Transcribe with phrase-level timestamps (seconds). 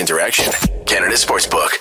[0.00, 0.50] Interaction,
[0.86, 1.72] Canada Sportsbook.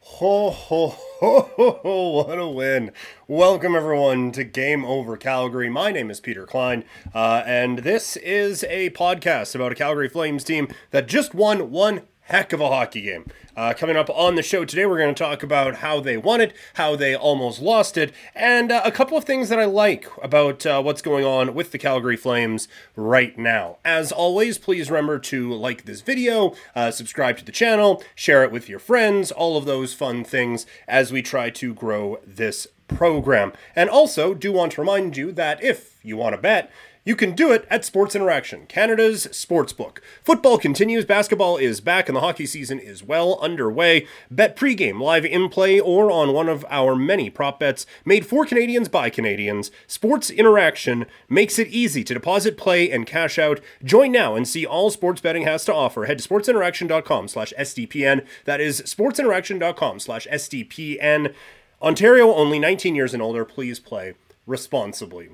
[0.00, 2.92] Ho, ho, ho, ho, ho, what a win.
[3.26, 5.70] Welcome, everyone, to Game Over Calgary.
[5.70, 6.84] My name is Peter Klein,
[7.14, 12.02] uh, and this is a podcast about a Calgary Flames team that just won one
[12.28, 13.24] heck of a hockey game.
[13.56, 16.40] Uh, coming up on the show today, we're going to talk about how they won
[16.40, 20.06] it, how they almost lost it, and uh, a couple of things that I like
[20.22, 23.78] about uh, what's going on with the Calgary Flames right now.
[23.84, 28.52] As always, please remember to like this video, uh, subscribe to the channel, share it
[28.52, 33.52] with your friends, all of those fun things as we try to grow this program.
[33.74, 36.70] And also, do want to remind you that if you want to bet,
[37.08, 40.00] you can do it at Sports Interaction, Canada's sportsbook.
[40.22, 44.06] Football continues, basketball is back, and the hockey season is well underway.
[44.30, 48.44] Bet pregame, live in play, or on one of our many prop bets made for
[48.44, 49.70] Canadians by Canadians.
[49.86, 53.58] Sports Interaction makes it easy to deposit, play, and cash out.
[53.82, 56.04] Join now and see all sports betting has to offer.
[56.04, 58.26] Head to sportsinteraction.com slash SDPN.
[58.44, 61.32] That is sportsinteraction.com slash SDPN.
[61.80, 63.46] Ontario, only 19 years and older.
[63.46, 64.12] Please play
[64.46, 65.30] responsibly.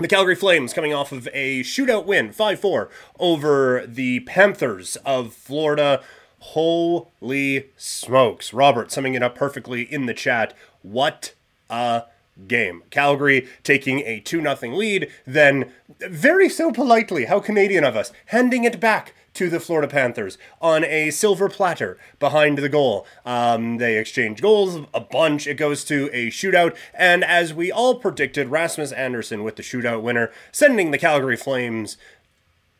[0.00, 5.34] The Calgary Flames coming off of a shootout win, 5 4, over the Panthers of
[5.34, 6.04] Florida.
[6.38, 8.54] Holy smokes.
[8.54, 10.54] Robert summing it up perfectly in the chat.
[10.82, 11.34] What
[11.68, 12.04] a
[12.46, 12.84] game.
[12.90, 18.62] Calgary taking a 2 0 lead, then very so politely, how Canadian of us, handing
[18.62, 23.06] it back to the Florida Panthers on a silver platter behind the goal.
[23.24, 25.46] Um, they exchange goals a bunch.
[25.46, 30.02] It goes to a shootout, and as we all predicted, Rasmus Andersson with the shootout
[30.02, 31.96] winner, sending the Calgary Flames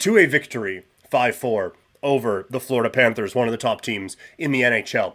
[0.00, 4.50] to a victory 5 4 over the Florida Panthers, one of the top teams in
[4.50, 5.14] the NHL.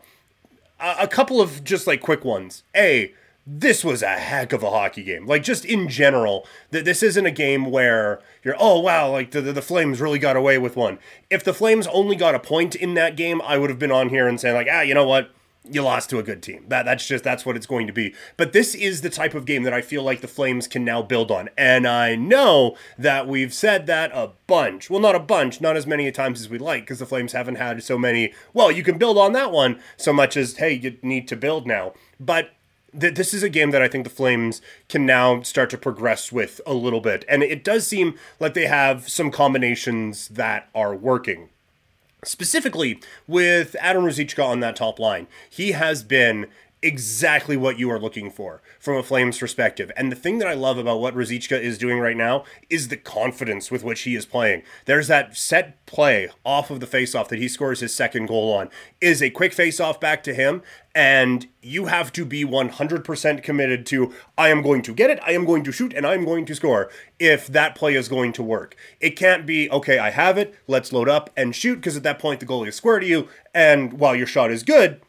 [0.80, 2.64] A, a couple of just like quick ones.
[2.74, 3.14] A,
[3.46, 5.26] this was a heck of a hockey game.
[5.26, 9.42] Like just in general, that this isn't a game where you're oh wow, like the,
[9.42, 11.00] the, Flames really got away with one.
[11.30, 14.10] If the Flames only got a point in that game, I would have been on
[14.10, 15.32] here and saying like ah you know what
[15.70, 16.66] you lost to a good team.
[16.68, 18.14] That that's just that's what it's going to be.
[18.38, 21.02] But this is the type of game that I feel like the Flames can now
[21.02, 21.50] build on.
[21.58, 24.90] And I know that we've said that a bunch.
[24.90, 27.56] Well, not a bunch, not as many times as we'd like because the Flames haven't
[27.56, 28.34] had so many.
[28.54, 31.66] Well, you can build on that one so much as hey, you need to build
[31.66, 31.94] now.
[32.20, 32.52] But
[33.00, 36.32] th- this is a game that I think the Flames can now start to progress
[36.32, 37.26] with a little bit.
[37.28, 41.50] And it does seem like they have some combinations that are working.
[42.24, 46.48] Specifically, with Adam Ruzicka on that top line, he has been
[46.84, 49.92] exactly what you are looking for from a Flames perspective.
[49.96, 52.98] And the thing that I love about what Ruzicka is doing right now is the
[52.98, 54.64] confidence with which he is playing.
[54.86, 58.70] There's that set play off of the faceoff that he scores his second goal on
[59.00, 60.62] is a quick faceoff back to him
[60.96, 65.32] and you have to be 100% committed to I am going to get it, I
[65.32, 66.90] am going to shoot and I am going to score
[67.20, 68.76] if that play is going to work.
[69.00, 72.20] It can't be okay, I have it, let's load up and shoot because at that
[72.20, 75.02] point the goalie is square to you and while your shot is good,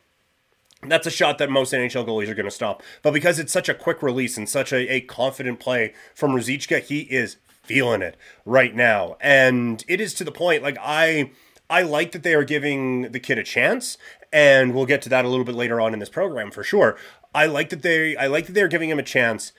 [0.88, 2.82] that's a shot that most NHL goalies are going to stop.
[3.02, 6.82] But because it's such a quick release and such a, a confident play from Ruzicka,
[6.82, 9.16] he is feeling it right now.
[9.20, 11.30] And it is to the point, like, I.
[11.70, 13.96] I like that they are giving the kid a chance,
[14.30, 16.98] and we'll get to that a little bit later on in this program for sure.
[17.34, 19.52] I like that they I like that they're giving him a chance.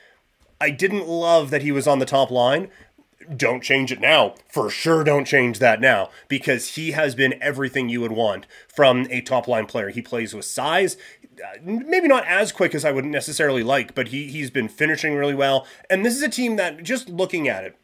[0.61, 2.69] I didn't love that he was on the top line.
[3.35, 4.35] Don't change it now.
[4.51, 9.07] For sure, don't change that now because he has been everything you would want from
[9.09, 9.89] a top line player.
[9.89, 10.97] He plays with size,
[11.43, 15.15] uh, maybe not as quick as I would necessarily like, but he he's been finishing
[15.15, 15.65] really well.
[15.89, 17.77] And this is a team that just looking at it,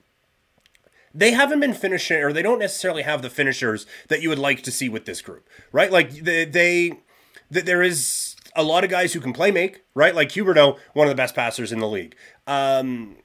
[1.13, 4.61] they haven't been finishing or they don't necessarily have the finishers that you would like
[4.63, 5.91] to see with this group, right?
[5.91, 6.99] Like they, they,
[7.49, 10.15] there is a lot of guys who can play make, right?
[10.15, 12.15] Like Huberdeau, one of the best passers in the league.
[12.47, 13.17] Um,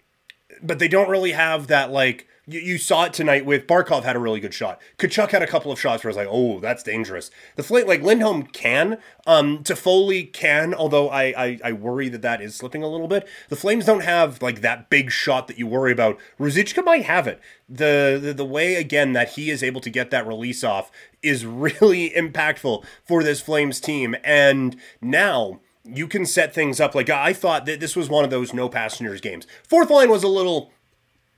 [0.62, 4.16] but they don't really have that like you, you saw it tonight with Barkov had
[4.16, 4.80] a really good shot.
[4.98, 7.30] Tkachuk had a couple of shots where I was like, oh, that's dangerous.
[7.56, 12.40] The flight like Lindholm can, um, Toffoli can, although I, I I worry that that
[12.40, 13.28] is slipping a little bit.
[13.48, 16.18] The Flames don't have like that big shot that you worry about.
[16.38, 17.40] Ruzicka might have it.
[17.68, 20.90] The, the the way again that he is able to get that release off
[21.22, 24.14] is really impactful for this Flames team.
[24.22, 28.30] And now you can set things up like I thought that this was one of
[28.30, 29.46] those no passengers games.
[29.62, 30.72] Fourth line was a little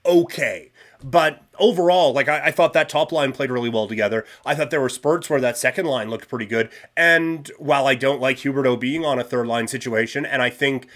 [0.05, 0.71] okay.
[1.01, 4.25] But overall, like I, I, thought that top line played really well together.
[4.45, 6.69] I thought there were spurts where that second line looked pretty good.
[6.97, 10.87] And while I don't like Huberdeau being on a third line situation, and I think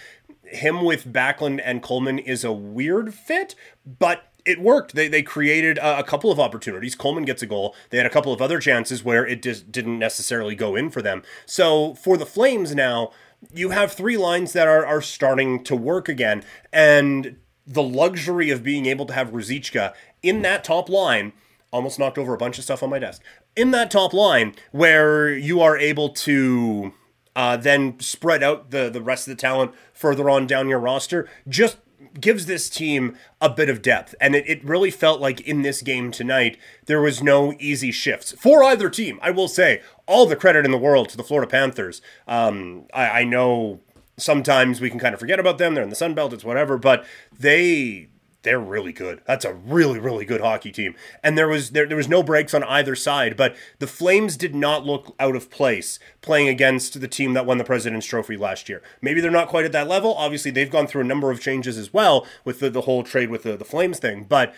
[0.44, 3.54] him with Backlund and Coleman is a weird fit,
[3.86, 4.94] but it worked.
[4.94, 6.94] They, they created a, a, couple of opportunities.
[6.94, 7.74] Coleman gets a goal.
[7.88, 11.00] They had a couple of other chances where it just didn't necessarily go in for
[11.00, 11.22] them.
[11.46, 13.10] So for the Flames now,
[13.52, 16.42] you have three lines that are, are starting to work again.
[16.72, 17.36] And
[17.66, 21.32] the luxury of being able to have Ruzicka in that top line
[21.72, 23.22] almost knocked over a bunch of stuff on my desk.
[23.56, 26.92] In that top line, where you are able to
[27.34, 31.28] uh, then spread out the the rest of the talent further on down your roster,
[31.48, 31.78] just
[32.20, 34.14] gives this team a bit of depth.
[34.20, 36.56] And it, it really felt like in this game tonight,
[36.86, 39.18] there was no easy shifts for either team.
[39.20, 42.02] I will say all the credit in the world to the Florida Panthers.
[42.28, 43.80] Um, I, I know
[44.16, 45.74] sometimes we can kind of forget about them.
[45.74, 47.04] They're in the Sun Belt, it's whatever, but
[47.36, 48.08] they
[48.42, 49.22] they're really good.
[49.26, 50.94] That's a really really good hockey team.
[51.22, 54.54] And there was there, there was no breaks on either side, but the Flames did
[54.54, 58.68] not look out of place playing against the team that won the President's Trophy last
[58.68, 58.82] year.
[59.00, 60.14] Maybe they're not quite at that level.
[60.14, 63.30] Obviously, they've gone through a number of changes as well with the, the whole trade
[63.30, 64.54] with the, the Flames thing, but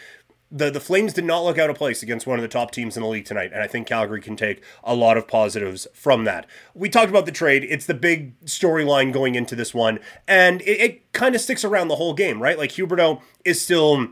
[0.51, 2.97] the the Flames did not look out of place against one of the top teams
[2.97, 6.25] in the league tonight, and I think Calgary can take a lot of positives from
[6.25, 6.47] that.
[6.75, 9.99] We talked about the trade; it's the big storyline going into this one,
[10.29, 12.59] and it, it kind of sticks around the whole game, right?
[12.59, 14.09] Like Huberdeau is still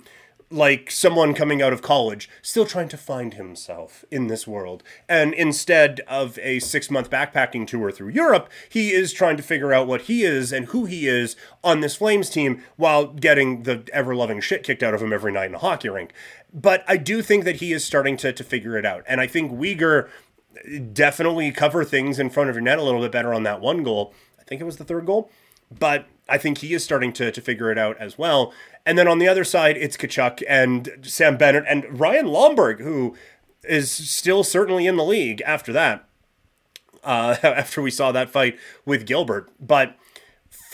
[0.54, 4.82] like someone coming out of college, still trying to find himself in this world.
[5.08, 9.72] And instead of a six month backpacking tour through Europe, he is trying to figure
[9.72, 13.84] out what he is and who he is on this Flames team while getting the
[13.92, 16.12] ever loving shit kicked out of him every night in a hockey rink.
[16.52, 19.02] But I do think that he is starting to, to figure it out.
[19.08, 20.08] And I think Weegar
[20.92, 23.82] definitely cover things in front of your net a little bit better on that one
[23.82, 24.14] goal.
[24.38, 25.30] I think it was the third goal.
[25.76, 28.52] But I think he is starting to, to figure it out as well.
[28.86, 33.14] And then on the other side, it's Tkachuk and Sam Bennett and Ryan Lomberg, who
[33.62, 36.06] is still certainly in the league after that,
[37.02, 39.50] uh, after we saw that fight with Gilbert.
[39.60, 39.96] But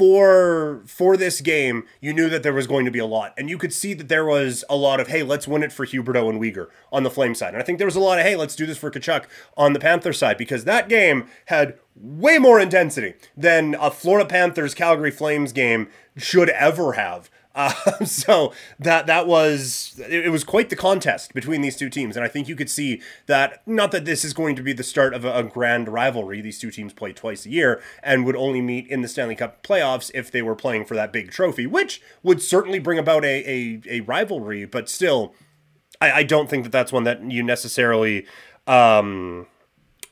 [0.01, 3.51] for for this game, you knew that there was going to be a lot, and
[3.51, 6.31] you could see that there was a lot of hey, let's win it for Huberdeau
[6.31, 8.35] and Weegar on the Flame side, and I think there was a lot of hey,
[8.35, 9.27] let's do this for Tkachuk
[9.59, 14.73] on the Panther side because that game had way more intensity than a Florida Panthers
[14.73, 15.87] Calgary Flames game
[16.17, 17.29] should ever have.
[17.55, 17.73] Uh,
[18.05, 22.29] so that that was it was quite the contest between these two teams, and I
[22.29, 23.67] think you could see that.
[23.67, 26.41] Not that this is going to be the start of a, a, grand rivalry.
[26.41, 29.63] These two teams play twice a year and would only meet in the Stanley Cup
[29.63, 33.45] playoffs if they were playing for that big trophy, which would certainly bring about a
[33.49, 34.65] a, a rivalry.
[34.65, 35.35] But still,
[36.01, 38.27] I, I don't think that that's one that you necessarily
[38.69, 39.47] um,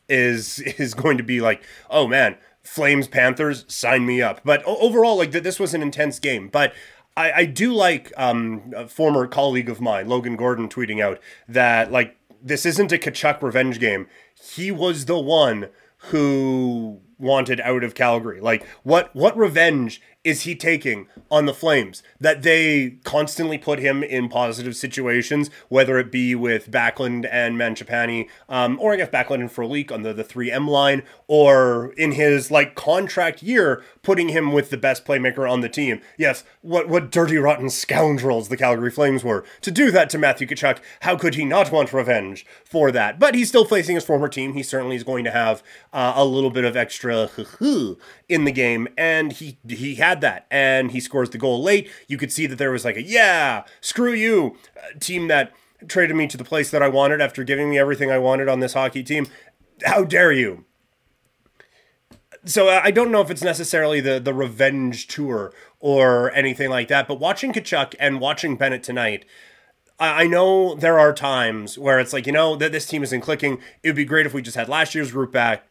[0.08, 2.36] is is going to be like, oh man.
[2.64, 4.42] Flames Panthers, sign me up.
[4.44, 6.48] But overall, like this was an intense game.
[6.48, 6.74] But
[7.18, 11.18] I, I do like um, a former colleague of mine, Logan Gordon, tweeting out
[11.48, 14.06] that like this isn't a Tkachuk revenge game.
[14.40, 18.40] He was the one who wanted out of Calgary.
[18.40, 22.02] Like what what revenge is he taking on the Flames?
[22.20, 28.28] That they constantly put him in positive situations, whether it be with Backlund and Mangiapane,
[28.48, 32.50] um, or I guess Backlund and Frolik on the, the 3M line, or in his
[32.50, 36.02] like contract year, putting him with the best playmaker on the team.
[36.18, 39.44] Yes, what what dirty rotten scoundrels the Calgary Flames were.
[39.62, 43.18] To do that to Matthew Tkachuk, how could he not want revenge for that?
[43.18, 44.52] But he's still facing his former team.
[44.52, 47.30] He certainly is going to have uh, a little bit of extra
[48.28, 51.90] in the game, and he he had had that and he scores the goal late.
[52.06, 55.52] You could see that there was like a yeah, screw you uh, team that
[55.86, 58.60] traded me to the place that I wanted after giving me everything I wanted on
[58.60, 59.26] this hockey team.
[59.84, 60.64] How dare you?
[62.44, 66.88] So uh, I don't know if it's necessarily the the revenge tour or anything like
[66.88, 69.24] that, but watching Tkachuk and watching Bennett tonight,
[70.00, 73.58] I know there are times where it's like, you know, that this team isn't clicking.
[73.82, 75.68] It would be great if we just had last year's group back.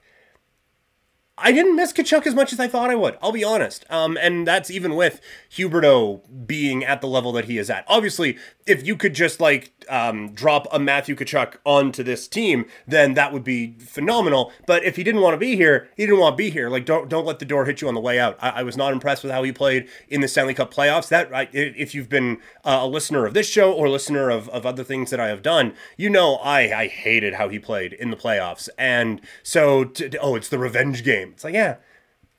[1.40, 3.18] I didn't miss Tkachuk as much as I thought I would.
[3.22, 3.86] I'll be honest.
[3.92, 7.86] Um, and that's even with Huberdeau being at the level that he is at.
[7.88, 13.14] Obviously, if you could just like um, drop a Matthew Tkachuk onto this team, then
[13.14, 14.52] that would be phenomenal.
[14.66, 16.70] But if he didn't want to be here, he didn't want to be here.
[16.70, 18.36] Like don't don't let the door hit you on the way out.
[18.42, 21.10] I, I was not impressed with how he played in the Stanley Cup playoffs.
[21.10, 24.66] That I, if you've been uh, a listener of this show or listener of, of
[24.66, 28.10] other things that I have done, you know I I hated how he played in
[28.10, 28.70] the playoffs.
[28.78, 31.27] And so to, oh, it's the revenge game.
[31.32, 31.78] It's like yeah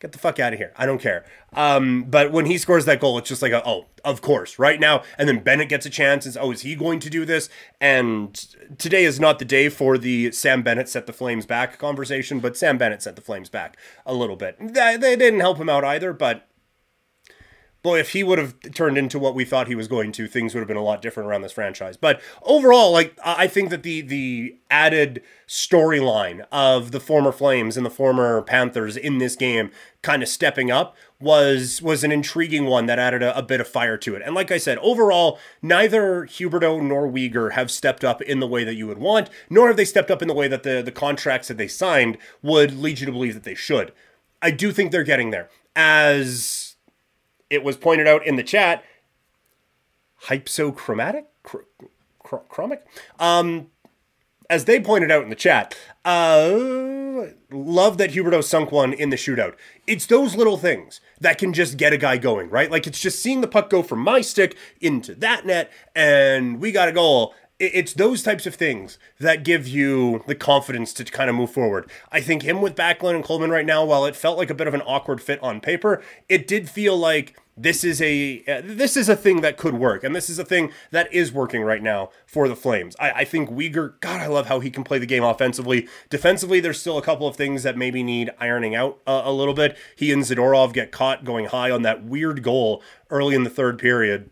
[0.01, 0.73] get the fuck out of here.
[0.77, 1.25] I don't care.
[1.53, 4.79] Um, but when he scores that goal, it's just like, a, oh, of course, right
[4.79, 5.03] now.
[5.17, 6.25] And then Bennett gets a chance.
[6.25, 7.49] And oh, is he going to do this?
[7.81, 8.35] And
[8.79, 12.57] today is not the day for the Sam Bennett set the Flames back conversation, but
[12.57, 13.77] Sam Bennett set the Flames back
[14.07, 14.57] a little bit.
[14.61, 16.48] They, they didn't help him out either, but
[17.83, 20.55] boy, if he would have turned into what we thought he was going to, things
[20.55, 21.97] would have been a lot different around this franchise.
[21.97, 27.87] But overall, like I think that the the added storyline of the former Flames and
[27.87, 29.71] the former Panthers in this game
[30.03, 33.67] kind of stepping up was was an intriguing one that added a, a, bit of
[33.67, 34.23] fire to it.
[34.25, 38.65] And like I said, overall, neither Huberdeau nor Weegar have stepped up in the way
[38.65, 40.93] that you would want, nor have they stepped up in the way that the, the
[40.93, 43.93] contracts that they signed would lead you to believe that they should.
[44.41, 45.49] I do think they're getting there.
[45.75, 46.68] As
[47.51, 48.85] it was pointed out in the chat,
[50.25, 51.25] hypsochromatic,
[52.25, 52.81] chromic.
[53.19, 53.69] Um,
[54.51, 59.17] as they pointed out in the chat, uh, love that Huberdeau sunk one in the
[59.17, 59.55] shootout.
[59.87, 62.71] It's those little things that can just get a guy going, right?
[62.71, 66.73] Like it's just seeing the puck go from my stick into that net, and we
[66.73, 67.35] got a goal.
[67.61, 71.91] It's those types of things that give you the confidence to kind of move forward.
[72.13, 74.69] I think him with Backlund and Coleman right now, while it felt like a bit
[74.69, 78.97] of an awkward fit on paper, it did feel like this is a uh, this
[78.97, 81.83] is a thing that could work, and this is a thing that is working right
[81.83, 82.95] now for the Flames.
[83.01, 85.89] I, I think Weegar, God, I love how he can play the game offensively.
[86.09, 89.55] Defensively, there's still a couple of things that maybe need ironing out uh, a little
[89.55, 89.77] bit.
[89.97, 93.79] He and Zadorov get caught going high on that weird goal early in the third
[93.79, 94.31] period.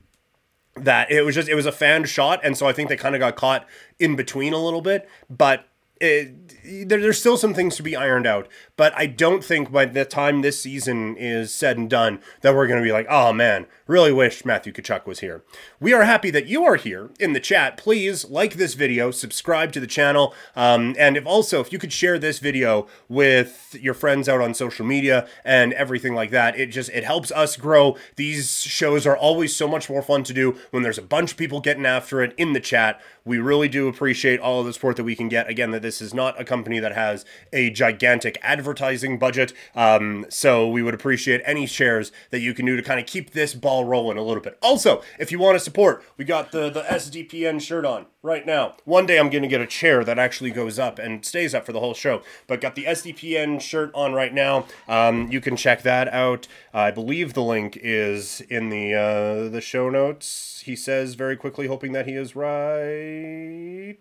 [0.76, 3.14] That it was just it was a fan shot, and so I think they kind
[3.14, 3.66] of got caught
[3.98, 5.66] in between a little bit, but.
[5.98, 9.86] It, there, there's still some things to be ironed out, but I don't think by
[9.86, 13.32] the time this season is said and done that we're going to be like, oh
[13.32, 15.42] man, really wish Matthew Tkachuk was here.
[15.80, 17.78] We are happy that you are here in the chat.
[17.78, 21.92] Please like this video, subscribe to the channel, um, and if also if you could
[21.92, 26.66] share this video with your friends out on social media and everything like that, it
[26.66, 27.96] just it helps us grow.
[28.16, 31.38] These shows are always so much more fun to do when there's a bunch of
[31.38, 33.00] people getting after it in the chat.
[33.26, 35.48] We really do appreciate all of the support that we can get.
[35.48, 40.68] Again, that this is not a company that has a gigantic advertising budget, um, so
[40.68, 43.84] we would appreciate any shares that you can do to kind of keep this ball
[43.84, 44.56] rolling a little bit.
[44.62, 48.74] Also, if you want to support, we got the the SDPN shirt on right now.
[48.84, 51.64] One day I'm going to get a chair that actually goes up and stays up
[51.64, 52.22] for the whole show.
[52.46, 54.66] But got the SDPN shirt on right now.
[54.88, 56.46] Um, you can check that out.
[56.74, 60.62] I believe the link is in the uh, the show notes.
[60.64, 63.15] He says very quickly, hoping that he is right.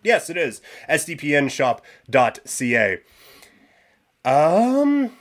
[0.04, 0.62] Yes, it is.
[0.90, 3.00] SDPNshop.ca.
[4.26, 5.12] Um.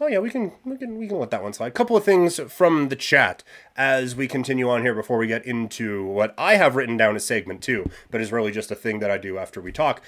[0.00, 1.68] Oh yeah, we can we can we can let that one slide.
[1.68, 3.42] A couple of things from the chat
[3.76, 7.24] as we continue on here before we get into what I have written down as
[7.24, 10.02] segment two, but is really just a thing that I do after we talk.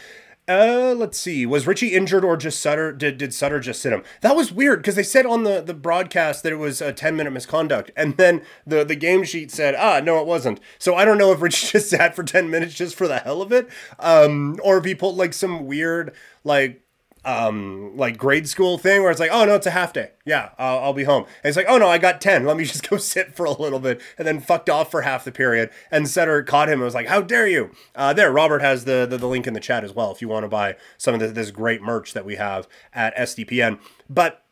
[0.49, 1.45] Uh, let's see.
[1.45, 2.93] Was Ritchie injured or just Sutter?
[2.93, 4.05] Did, did Sutter just sit him?
[4.21, 7.17] That was weird because they said on the, the broadcast that it was a 10
[7.17, 7.91] minute misconduct.
[7.97, 10.61] And then the, the game sheet said, ah, no, it wasn't.
[10.79, 13.43] So I don't know if Ritchie just sat for 10 minutes just for the hell
[13.43, 13.69] of it.
[13.99, 16.81] Um, or if he pulled like some weird, like,
[17.27, 20.13] um, like grade school thing where it's like, oh no, it's a half day.
[20.25, 21.25] Yeah, I'll, I'll be home.
[21.43, 22.47] And it's like, oh no, I got 10.
[22.47, 25.25] Let me just go sit for a little bit and then fucked off for half
[25.25, 25.71] the period.
[25.91, 27.73] And Sutter caught him and was like, how dare you?
[27.97, 30.29] Uh, there, Robert has the, the, the, link in the chat as well if you
[30.29, 33.81] want to buy some of the, this great merch that we have at SDPN.
[34.09, 34.45] But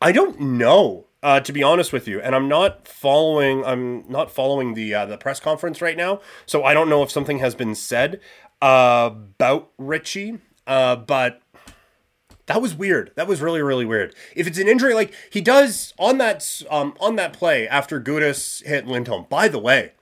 [0.00, 3.62] I don't know uh, to be honest with you, and I'm not following.
[3.62, 7.10] I'm not following the uh, the press conference right now, so I don't know if
[7.10, 8.20] something has been said
[8.62, 10.38] uh, about Ritchie.
[10.66, 11.42] Uh, but
[12.50, 13.12] that was weird.
[13.14, 14.12] That was really really weird.
[14.34, 18.64] If it's an injury, like he does on that um on that play after Gudas
[18.66, 19.26] hit Lindholm.
[19.28, 19.92] By the way,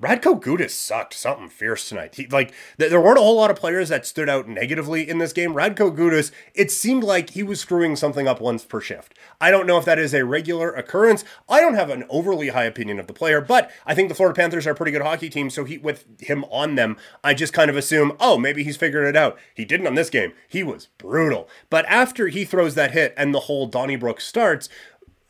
[0.00, 2.16] Radko Gudas sucked something fierce tonight.
[2.16, 5.32] He, like there weren't a whole lot of players that stood out negatively in this
[5.32, 5.54] game.
[5.54, 9.14] Radko Gudas, it seemed like he was screwing something up once per shift.
[9.40, 11.24] I don't know if that is a regular occurrence.
[11.48, 14.34] I don't have an overly high opinion of the player, but I think the Florida
[14.34, 15.48] Panthers are a pretty good hockey team.
[15.48, 19.06] So he, with him on them, I just kind of assume, oh, maybe he's figured
[19.06, 19.38] it out.
[19.54, 20.32] He didn't on this game.
[20.48, 21.48] He was brutal.
[21.70, 24.68] But after he throws that hit and the whole Donnybrook starts,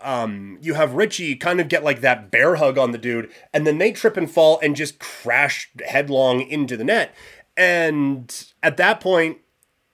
[0.05, 3.67] um, you have Ritchie kind of get like that bear hug on the dude, and
[3.67, 7.15] then they trip and fall and just crash headlong into the net.
[7.57, 9.39] And at that point,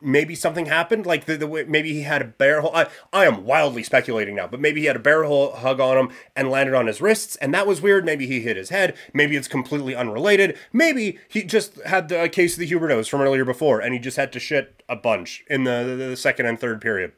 [0.01, 1.07] maybe something happened.
[1.07, 2.73] Like the, the maybe he had a bear hug.
[2.75, 6.11] I, I am wildly speculating now, but maybe he had a bear hug on him
[6.35, 8.05] and landed on his wrists, and that was weird.
[8.05, 8.97] Maybe he hit his head.
[9.15, 10.59] Maybe it's completely unrelated.
[10.73, 14.17] Maybe he just had the case of the Huberdeaus from earlier before, and he just
[14.17, 17.13] had to shit a bunch in the, the, the second and third period.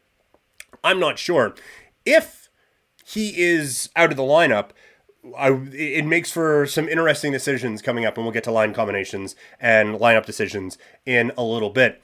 [0.84, 1.54] I'm not sure.
[2.04, 2.41] If
[3.04, 4.70] he is out of the lineup,
[5.36, 9.36] I, it makes for some interesting decisions coming up, and we'll get to line combinations
[9.60, 12.02] and lineup decisions in a little bit.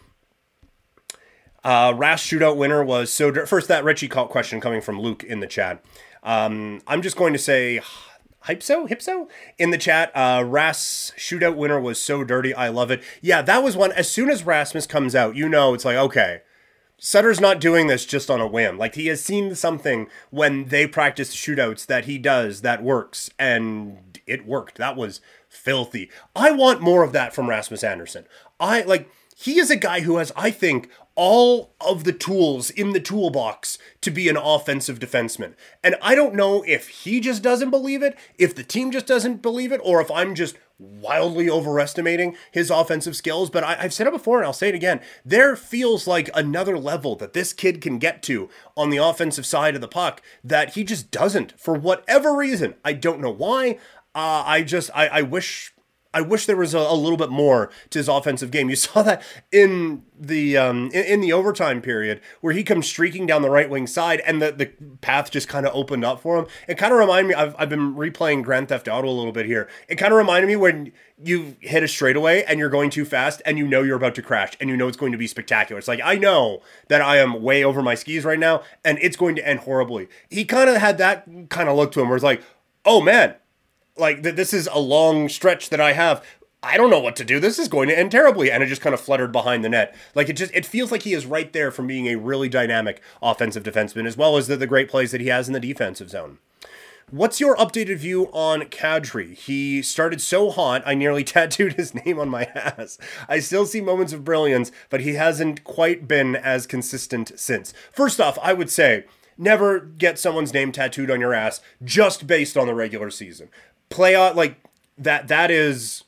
[1.65, 3.33] Uh, Rask shootout winner was so.
[3.45, 5.85] First, that Ritchie question coming from Luke in the chat.
[6.23, 7.81] Um, I'm just going to say
[8.45, 9.29] Hypso, Hipso
[9.59, 10.13] in the chat.
[10.15, 12.55] Uh, Ras shootout winner was so dirty.
[12.55, 13.03] I love it.
[13.21, 13.93] Yeah, that was one.
[13.93, 16.43] As soon as Rasmus comes out, you know it's like okay,
[16.99, 18.77] Sutter's not doing this just on a whim.
[18.77, 24.19] Like he has seen something when they practice shootouts that he does that works, and
[24.27, 24.79] it worked.
[24.79, 26.11] That was filthy.
[26.35, 28.27] I want more of that from Rasmus Andersson.
[28.59, 32.93] I like he is a guy who has, I think, all of the tools in
[32.93, 35.55] the toolbox to be an offensive defenseman.
[35.83, 39.41] And I don't know if he just doesn't believe it, if the team just doesn't
[39.41, 43.51] believe it, or if I'm just wildly overestimating his offensive skills.
[43.51, 45.01] But I, have said it before and I'll say it again.
[45.25, 49.75] There feels like another level that this kid can get to on the offensive side
[49.75, 52.75] of the puck that he just doesn't for whatever reason.
[52.85, 53.79] I don't know why.
[54.15, 55.73] Uh, I just, I, I wish
[56.15, 58.71] I wish there was a, a, little bit more to his offensive game.
[58.71, 59.23] You saw that
[59.53, 63.69] in the um, in, in, the overtime period where he comes streaking down the right
[63.69, 64.67] wing side and the, the
[65.01, 66.47] path just kind of opened up for him.
[66.67, 67.35] It kind of reminded me.
[67.35, 69.69] I've, I've been replaying Grand Theft Auto a little bit here.
[69.89, 73.43] It kind of reminded me when you hit a straightaway and you're going too fast
[73.45, 75.79] and you know you're about to crash and you know it's going to be spectacular.
[75.79, 79.17] It's like I know that I am way over my skis right now and it's
[79.17, 80.09] going to end horribly.
[80.31, 82.43] He kind of had that kind of look to him where it's like,
[82.85, 83.35] oh man
[83.99, 86.25] like th- this is a long stretch that I have.
[86.63, 87.39] I don't know what to do.
[87.39, 88.51] This is going to end terribly.
[88.51, 89.95] And it just kind of fluttered behind the net.
[90.15, 93.01] Like it just it feels like he is right there from being a really dynamic
[93.23, 96.11] offensive defenseman, as well as the, the great plays that he has in the defensive
[96.11, 96.39] zone.
[97.11, 99.35] What's your updated view on Kadri?
[99.35, 102.99] He started so hot, I nearly tattooed his name on my ass.
[103.29, 107.73] I still see moments of brilliance, but he hasn't quite been as consistent since.
[107.93, 109.05] First off, I would say
[109.39, 113.49] never get someone's name tattooed on your ass just based on the regular season
[113.91, 114.57] playoff like
[114.97, 116.05] that that is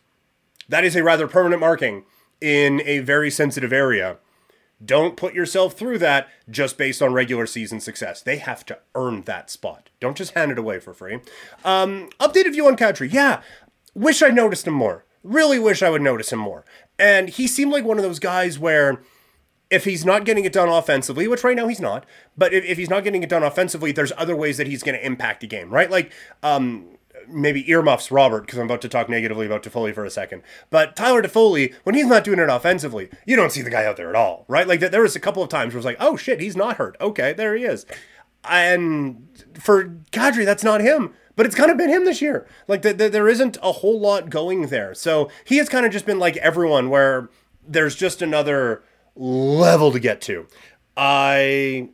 [0.68, 2.04] that is a rather permanent marking
[2.40, 4.18] in a very sensitive area.
[4.82, 8.22] Don't put yourself through that just based on regular season success.
[8.22, 9.90] They have to earn that spot.
[10.00, 11.18] Don't just hand it away for free.
[11.64, 13.12] Um, updated view on Kadri.
[13.12, 13.42] Yeah,
[13.94, 15.04] wish I noticed him more.
[15.22, 16.64] Really wish I would notice him more.
[16.98, 19.02] And he seemed like one of those guys where
[19.70, 22.04] if he's not getting it done offensively, which right now he's not,
[22.36, 24.98] but if, if he's not getting it done offensively, there's other ways that he's going
[24.98, 25.90] to impact the game, right?
[25.90, 26.86] Like, um,
[27.28, 30.42] maybe earmuffs Robert because I'm about to talk negatively about Toffoli for a second.
[30.70, 33.96] But Tyler Toffoli, when he's not doing it offensively, you don't see the guy out
[33.96, 34.66] there at all, right?
[34.66, 36.96] Like there was a couple of times where it's like, oh shit, he's not hurt.
[37.00, 37.86] Okay, there he is.
[38.44, 41.14] And for Kadri, that's not him.
[41.36, 42.46] But it's kind of been him this year.
[42.68, 44.94] Like the, the, there isn't a whole lot going there.
[44.94, 47.30] So he has kind of just been like everyone, where
[47.66, 48.82] there's just another
[49.16, 50.46] level to get to.
[50.96, 51.88] I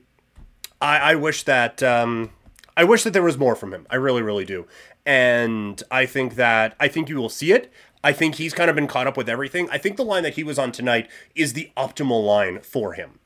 [0.81, 2.31] I, I wish that um,
[2.77, 3.87] I wish that there was more from him.
[3.89, 4.67] I really, really do
[5.07, 7.73] and I think that I think you will see it.
[8.03, 9.69] I think he's kind of been caught up with everything.
[9.71, 13.19] I think the line that he was on tonight is the optimal line for him,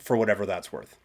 [0.00, 0.96] for whatever that's worth.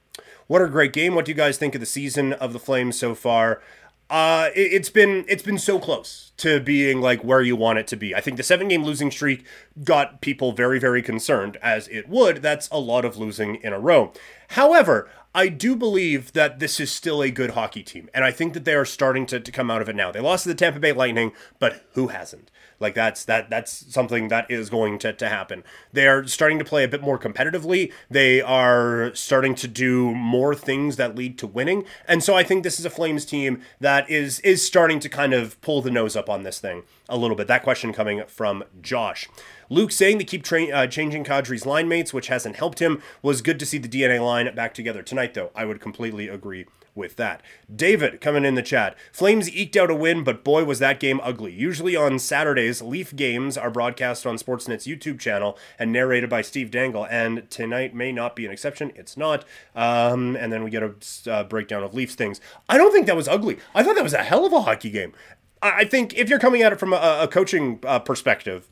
[0.48, 1.14] What a great game!
[1.14, 3.62] What do you guys think of the season of the Flames so far?
[4.10, 7.86] Uh, it, it's been it's been so close to being like where you want it
[7.88, 8.16] to be.
[8.16, 9.46] I think the seven game losing streak
[9.84, 12.38] got people very very concerned, as it would.
[12.38, 14.12] That's a lot of losing in a row.
[14.50, 18.54] However, I do believe that this is still a good hockey team, and I think
[18.54, 20.12] that they are starting to, to come out of it now.
[20.12, 22.50] They lost to the Tampa Bay Lightning, but who hasn't?
[22.80, 25.64] Like that's that that's something that is going to, to happen.
[25.92, 27.92] They are starting to play a bit more competitively.
[28.10, 31.86] They are starting to do more things that lead to winning.
[32.08, 35.34] And so I think this is a Flames team that is is starting to kind
[35.34, 37.48] of pull the nose up on this thing a little bit.
[37.48, 39.28] That question coming from Josh.
[39.70, 43.02] Luke saying to keep tra- uh, changing Kadri's line mates, which hasn't helped him.
[43.22, 45.52] Was good to see the DNA line back together tonight, though.
[45.56, 47.42] I would completely agree with that.
[47.74, 48.96] David coming in the chat.
[49.12, 51.52] Flames eked out a win, but boy, was that game ugly.
[51.52, 56.72] Usually on Saturdays, Leaf games are broadcast on Sportsnet's YouTube channel and narrated by Steve
[56.72, 58.92] Dangle, and tonight may not be an exception.
[58.96, 59.46] It's not.
[59.76, 62.42] Um, and then we get a uh, breakdown of Leafs things.
[62.68, 63.58] I don't think that was ugly.
[63.74, 65.14] I thought that was a hell of a hockey game.
[65.62, 68.70] I think if you're coming at it from a, a coaching uh, perspective,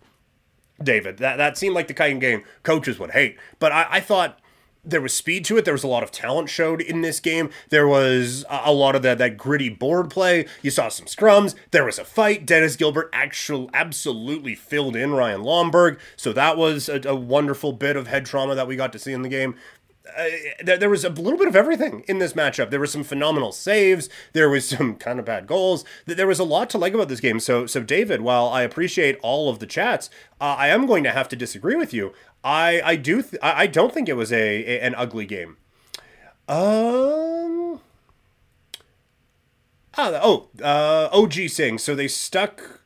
[0.82, 1.18] David.
[1.18, 3.38] That that seemed like the kind of game coaches would hate.
[3.60, 4.40] But I, I thought
[4.88, 5.66] there was speed to it.
[5.66, 7.50] There was a lot of talent showed in this game.
[7.70, 10.46] There was a, lot of that that gritty board play.
[10.62, 11.56] You saw some scrums.
[11.72, 12.46] There was a fight.
[12.46, 16.00] Dennis Gilbert actually absolutely filled in Ryan Lomberg.
[16.16, 19.12] So that was a, a wonderful bit of head trauma that we got to see
[19.12, 19.56] in the game
[20.18, 22.70] uh, there, was a little bit of everything in this matchup.
[22.70, 24.10] There were some phenomenal saves.
[24.34, 25.84] There was some kind of bad goals.
[26.06, 27.40] There was a lot to like about this game.
[27.40, 31.12] So, so David, while I appreciate all of the chats, uh, I am going to
[31.12, 32.14] have to disagree with you.
[32.44, 35.58] I, I do, th- I don't think it was a, a an ugly game.
[36.48, 37.82] Um.
[40.00, 41.80] Ah, oh, uh, OG Singh.
[41.80, 42.77] So they stuck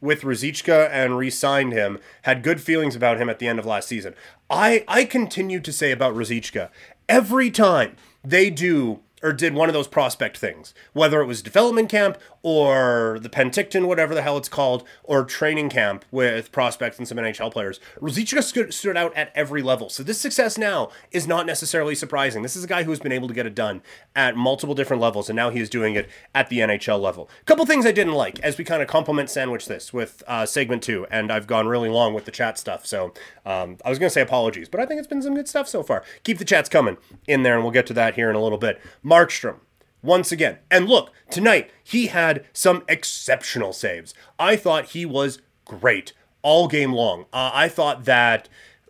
[0.00, 3.88] with Ruzicka and re-signed him, had good feelings about him at the end of last
[3.88, 4.14] season.
[4.50, 6.70] I I continue to say about Ruzicka
[7.08, 11.88] every time they do or did one of those prospect things, whether it was development
[11.88, 17.06] camp or the Penticton, whatever the hell it's called, or training camp with prospects and
[17.06, 17.80] some NHL players.
[18.00, 19.90] Ruzicka stood, out at every level.
[19.90, 22.42] So this success now is not necessarily surprising.
[22.42, 23.82] This is a guy who has been able to get it done
[24.16, 27.28] at multiple different levels, and now he is doing it at the NHL level.
[27.42, 30.46] A couple things I didn't like as we kind of complement sandwich this with uh,
[30.46, 32.86] segment two, and I've gone really long with the chat stuff.
[32.86, 33.12] So
[33.44, 35.68] um, I was going to say apologies, but I think it's been some good stuff
[35.68, 36.02] so far.
[36.24, 38.58] Keep the chats coming in there, and we'll get to that here in a little
[38.58, 38.80] bit.
[39.08, 39.60] Markstrom
[40.02, 40.58] once again.
[40.70, 44.14] And look, tonight he had some exceptional saves.
[44.38, 47.22] I thought he was great all game long.
[47.32, 48.48] Uh, I thought that.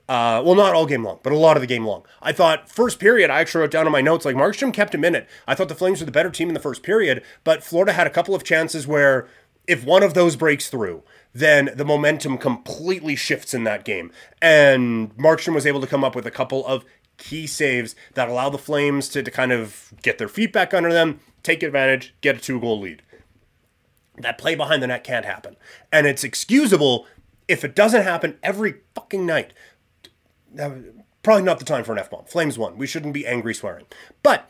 [0.09, 2.03] Uh, well, not all game long, but a lot of the game long.
[2.23, 5.05] I thought first period, I actually wrote down in my notes, like Markstrom kept him
[5.05, 5.29] in it.
[5.47, 8.07] I thought the Flames were the better team in the first period, but Florida had
[8.07, 9.29] a couple of chances where
[9.67, 11.03] if one of those breaks through,
[11.35, 14.11] then the momentum completely shifts in that game.
[14.41, 16.87] And Markstrom was able to come up with a couple of
[17.19, 20.93] key saves that allow the Flames to, to kind of get their feet back under
[20.93, 23.03] them, take advantage, get a two goal lead.
[24.17, 25.57] That play behind the net can't happen.
[25.93, 27.07] And it's excusable
[27.47, 29.53] if it doesn't happen every fucking night.
[31.23, 32.25] Probably not the time for an F bomb.
[32.25, 32.79] Flames won.
[32.79, 33.87] We shouldn't be angry swearing.
[34.23, 34.49] But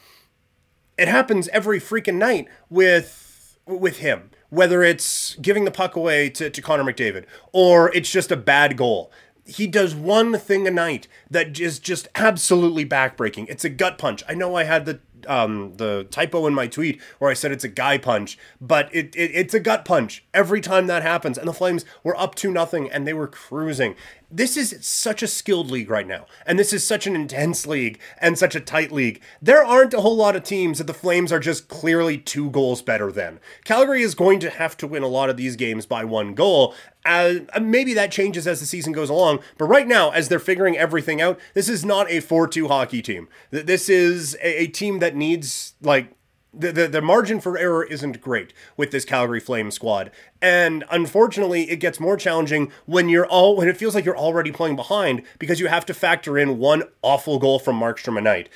[0.96, 4.30] it happens every freaking night with with him.
[4.50, 8.78] Whether it's giving the puck away to, to Connor McDavid or it's just a bad
[8.78, 9.12] goal
[9.48, 13.46] he does one thing a night that is just absolutely backbreaking.
[13.48, 14.22] It's a gut punch.
[14.28, 17.64] I know I had the um, the typo in my tweet where I said it's
[17.64, 21.38] a guy punch, but it, it it's a gut punch every time that happens.
[21.38, 23.96] And the Flames were up to nothing and they were cruising.
[24.30, 27.98] This is such a skilled league right now, and this is such an intense league
[28.20, 29.22] and such a tight league.
[29.40, 32.82] There aren't a whole lot of teams that the Flames are just clearly two goals
[32.82, 33.40] better than.
[33.64, 36.74] Calgary is going to have to win a lot of these games by one goal,
[37.06, 40.76] uh, maybe that changes as the season goes along, but right now, as they're figuring
[40.76, 43.28] everything out, this is not a 4 2 hockey team.
[43.50, 46.12] This is a, a team that needs, like,
[46.52, 50.10] the, the, the margin for error isn't great with this Calgary Flame squad.
[50.40, 54.50] And unfortunately, it gets more challenging when you're all when it feels like you're already
[54.50, 58.48] playing behind because you have to factor in one awful goal from Markstrom a night.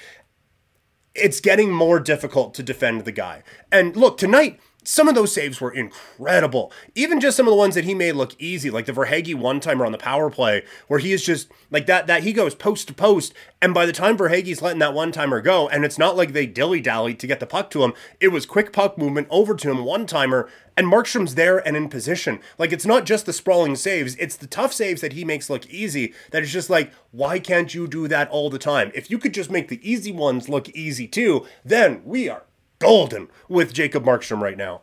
[1.15, 3.43] It's getting more difficult to defend the guy.
[3.71, 6.73] And look, tonight some of those saves were incredible.
[6.95, 9.61] Even just some of the ones that he made look easy, like the Verhaeghe one
[9.61, 12.07] timer on the power play, where he is just like that.
[12.07, 15.41] That he goes post to post, and by the time Verhaeghe's letting that one timer
[15.41, 17.93] go, and it's not like they dilly dally to get the puck to him.
[18.21, 21.89] It was quick puck movement over to him, one timer, and Markstrom's there and in
[21.89, 22.41] position.
[22.59, 25.67] Like it's not just the sprawling saves; it's the tough saves that he makes look
[25.71, 26.13] easy.
[26.31, 28.91] That is just like, why can't you do that all the time?
[28.95, 32.45] If you could just make the easy ones look easy too, then we are
[32.83, 34.81] golden with Jacob Markstrom right now.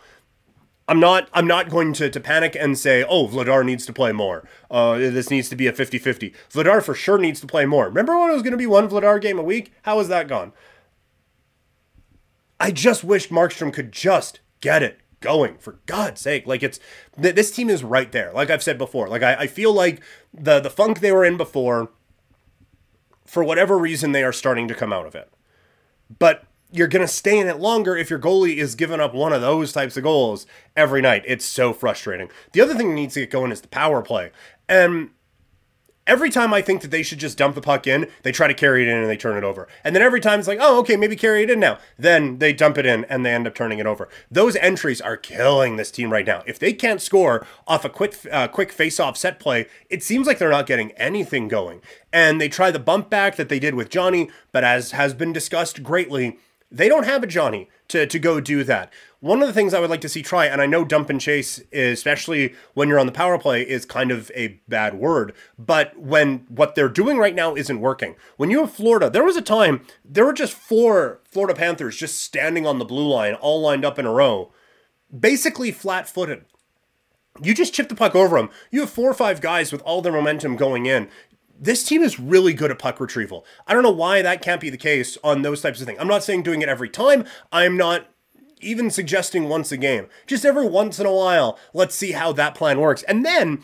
[0.88, 4.12] I'm not I'm not going to, to panic and say, oh, Vladar needs to play
[4.12, 4.48] more.
[4.72, 6.34] Uh, this needs to be a 50-50.
[6.52, 7.86] Vladar for sure needs to play more.
[7.86, 9.72] Remember when it was going to be one Vladar game a week?
[9.84, 10.52] How has that gone?
[12.60, 16.48] I just wish Markstrom could just get it going for God's sake.
[16.48, 16.80] Like it's
[17.22, 18.32] th- this team is right there.
[18.34, 19.08] Like I've said before.
[19.08, 20.02] Like I, I feel like
[20.34, 21.92] the the funk they were in before,
[23.26, 25.32] for whatever reason, they are starting to come out of it.
[26.18, 29.34] But you're going to stay in it longer if your goalie is giving up one
[29.34, 31.24] of those types of goals every night.
[31.26, 32.30] It's so frustrating.
[32.54, 34.32] The other thing that needs to get going is the power play.
[34.68, 35.10] And
[36.06, 38.54] every time I think that they should just dump the puck in, they try to
[38.54, 39.68] carry it in and they turn it over.
[39.84, 41.80] And then every time it's like, oh, okay, maybe carry it in now.
[41.98, 44.10] Then they dump it in and they end up turning it over.
[44.30, 46.44] Those entries are killing this team right now.
[46.46, 50.38] If they can't score off a quick, uh, quick face-off set play, it seems like
[50.38, 51.82] they're not getting anything going.
[52.12, 55.34] And they try the bump back that they did with Johnny, but as has been
[55.34, 56.38] discussed greatly,
[56.72, 58.92] they don't have a Johnny to, to go do that.
[59.22, 61.20] One of the things I would like to see try, and I know dump and
[61.20, 65.34] chase, especially when you're on the power play, is kind of a bad word.
[65.58, 69.36] But when what they're doing right now isn't working, when you have Florida, there was
[69.36, 73.62] a time there were just four Florida Panthers just standing on the blue line, all
[73.62, 74.52] lined up in a row,
[75.18, 76.46] basically flat footed.
[77.42, 78.50] You just chip the puck over them.
[78.70, 81.10] You have four or five guys with all their momentum going in
[81.60, 83.46] this team is really good at puck retrieval.
[83.68, 86.00] I don't know why that can't be the case on those types of things.
[86.00, 87.26] I'm not saying doing it every time.
[87.52, 88.08] I'm not
[88.62, 90.08] even suggesting once a game.
[90.28, 93.04] Just every once in a while, let's see how that plan works.
[93.04, 93.64] And then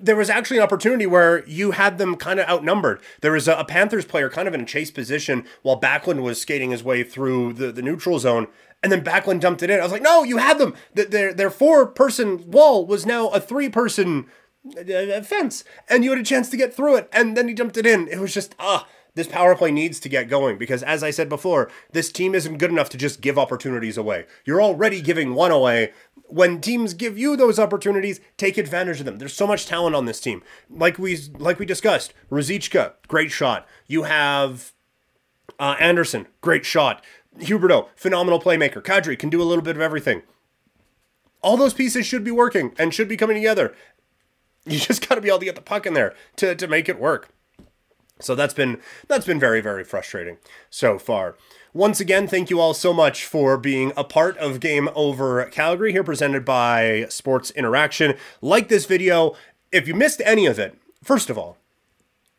[0.00, 3.00] there was actually an opportunity where you had them kind of outnumbered.
[3.20, 6.40] There was a, a, Panthers player kind of in a chase position while Backlund was
[6.40, 8.46] skating his way through the, the neutral zone.
[8.82, 9.80] And then Backlund dumped it in.
[9.80, 10.74] I was like, no, you had them.
[10.94, 14.26] Their, their four person wall was now a three person
[14.76, 17.76] a fence, and you had a chance to get through it, and then he dumped
[17.76, 18.08] it in.
[18.08, 18.86] It was just ah.
[19.14, 22.58] This power play needs to get going because, as I said before, this team isn't
[22.58, 24.26] good enough to just give opportunities away.
[24.44, 25.92] You're already giving one away.
[26.28, 29.16] When teams give you those opportunities, take advantage of them.
[29.16, 30.44] There's so much talent on this team.
[30.70, 33.66] Like we like we discussed, Ruzicka, great shot.
[33.88, 34.72] You have
[35.58, 37.04] uh, Andersson, great shot.
[37.38, 38.80] Huberdeau, phenomenal playmaker.
[38.80, 40.22] Kadri can do a little bit of everything.
[41.40, 43.74] All those pieces should be working and should be coming together.
[44.72, 46.88] You just got to be able to get the puck in there to, to make
[46.88, 47.28] it work.
[48.20, 50.38] So that's been that's been very very frustrating
[50.70, 51.36] so far.
[51.72, 55.92] Once again, thank you all so much for being a part of Game Over Calgary
[55.92, 58.14] here presented by Sports Interaction.
[58.40, 59.36] Like this video,
[59.70, 61.58] if you missed any of it, first of all,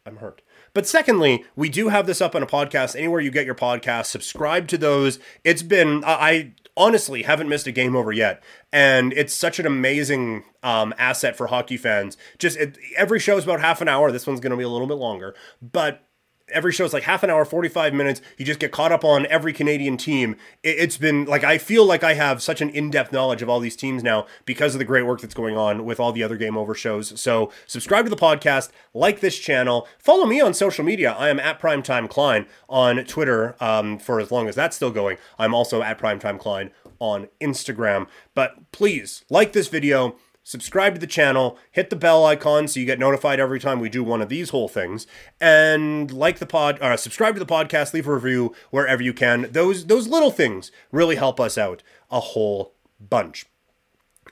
[0.05, 0.41] I'm hurt.
[0.79, 4.05] But secondly, we do have this up on a podcast anywhere you get your podcast.
[4.05, 5.19] Subscribe to those.
[5.43, 10.45] It's been I honestly haven't missed a game over yet and it's such an amazing
[10.63, 14.25] um, asset for hockey fans just it, every show is about half an hour this
[14.25, 16.01] one's going to be a little bit longer but
[16.51, 18.21] every show is like half an hour, 45 minutes.
[18.37, 20.35] You just get caught up on every Canadian team.
[20.63, 23.49] It, has been like, I feel like I have such an in depth knowledge of
[23.49, 26.23] all these teams now because of the great work that's going on with all the
[26.23, 27.19] other Game Over shows.
[27.19, 31.13] So subscribe to the podcast, like this channel, follow me on social media.
[31.13, 35.17] I am at Primetime Klein on Twitter um, for as long as that's still going.
[35.37, 38.07] I'm also at Primetime Klein on Instagram.
[38.35, 40.15] But please like this video
[40.49, 43.87] subscribe to the channel, hit the bell icon so you get notified every time we
[43.87, 45.05] do one of these whole things,
[45.39, 49.47] and like the pod, uh, subscribe to the podcast, leave a review wherever you can.
[49.51, 53.45] Those those little things really help us out a whole bunch.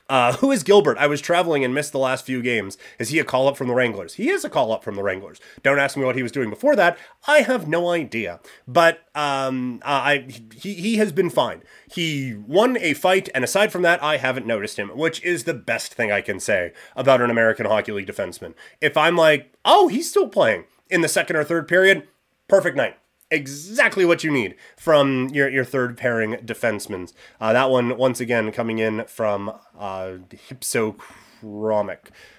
[0.08, 0.98] Uh, who is Gilbert?
[0.98, 2.78] I was traveling and missed the last few games.
[2.98, 4.14] Is he a call up from the Wranglers?
[4.14, 5.40] He is a call up from the Wranglers.
[5.62, 6.98] Don't ask me what he was doing before that.
[7.26, 8.40] I have no idea.
[8.66, 11.62] But um, uh, I he, he has been fine.
[11.90, 15.54] He won a fight, and aside from that, I haven't noticed him, which is the
[15.54, 18.54] best thing I can say about an American Hockey League defenseman.
[18.80, 22.08] If I'm like, oh, he's still playing in the second or third period,
[22.48, 22.96] perfect night
[23.30, 27.12] exactly what you need from your, your third pairing defensemen.
[27.40, 30.14] Uh, that one, once again, coming in from uh,
[30.50, 31.98] Hypsochromic.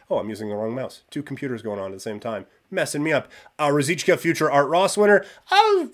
[0.09, 1.03] Oh, I'm using the wrong mouse.
[1.09, 2.45] Two computers going on at the same time.
[2.71, 3.29] Messing me up.
[3.57, 5.23] Uh, Ruzicka Future Art Ross winner.
[5.51, 5.89] Oh,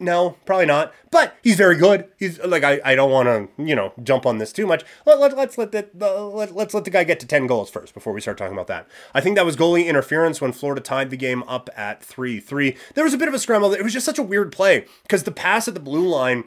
[0.00, 0.92] no, probably not.
[1.10, 2.06] But he's very good.
[2.18, 4.84] He's like I, I don't want to you know jump on this too much.
[5.06, 7.94] Let, let, let's let the, let, let's let the guy get to ten goals first
[7.94, 8.88] before we start talking about that.
[9.14, 12.76] I think that was goalie interference when Florida tied the game up at three three.
[12.94, 13.72] There was a bit of a scramble.
[13.72, 16.44] It was just such a weird play because the pass at the blue line,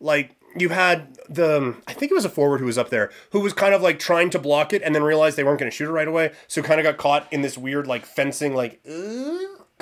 [0.00, 3.40] like you had the I think it was a forward who was up there who
[3.40, 5.76] was kind of like trying to block it and then realized they weren't going to
[5.76, 8.80] shoot it right away, so kind of got caught in this weird like fencing like.
[8.88, 9.15] Uh,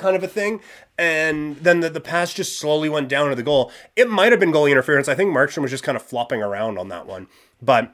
[0.05, 0.61] kind of a thing.
[0.97, 3.71] And then the, the pass just slowly went down to the goal.
[3.95, 5.07] It might have been goalie interference.
[5.07, 7.27] I think Markstrom was just kind of flopping around on that one.
[7.61, 7.93] But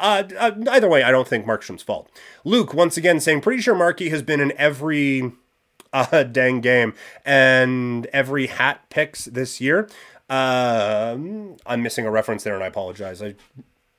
[0.00, 2.10] uh, uh, either way, I don't think Markstrom's fault.
[2.44, 5.32] Luke, once again, saying, pretty sure Marky has been in every
[5.92, 6.94] uh, dang game
[7.24, 9.88] and every hat picks this year.
[10.28, 13.22] Um, I'm missing a reference there, and I apologize.
[13.22, 13.34] I,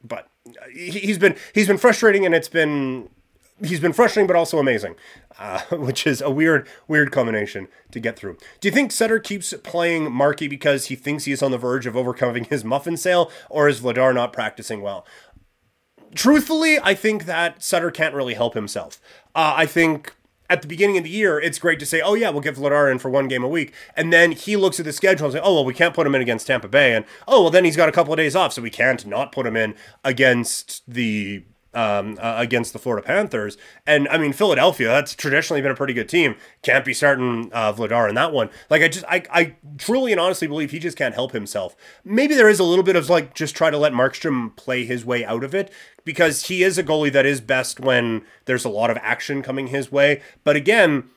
[0.04, 0.28] but
[0.74, 3.10] he's been he's been frustrating, and it's been
[3.62, 4.96] he's been frustrating but also amazing,
[5.38, 8.38] uh, which is a weird weird combination to get through.
[8.60, 11.86] Do you think Sutter keeps playing Markey because he thinks he is on the verge
[11.86, 15.06] of overcoming his muffin sale, or is Vladar not practicing well?
[16.16, 19.02] Truthfully, I think that Sutter can't really help himself.
[19.34, 20.14] Uh, I think
[20.50, 22.92] at the beginning of the year, it's great to say, oh, yeah, we'll get Vladar
[22.92, 23.74] in for one game a week.
[23.96, 26.14] And then he looks at the schedule and says, oh, well, we can't put him
[26.14, 26.94] in against Tampa Bay.
[26.94, 29.32] And, oh, well, then he's got a couple of days off, so we can't not
[29.32, 33.58] put him in against the um, uh, against the Florida Panthers.
[33.86, 36.36] And I mean, Philadelphia, that's traditionally been a pretty good team.
[36.62, 38.50] Can't be starting uh, Vladar in that one.
[38.70, 41.76] Like, I just, I, I truly and honestly believe he just can't help himself.
[42.04, 45.06] Maybe there is a little bit of like just try to let Markstrom play his
[45.06, 45.72] way out of it
[46.06, 49.68] because he is a goalie that is best when there's a lot of action coming
[49.68, 50.22] his way.
[50.44, 51.10] But again,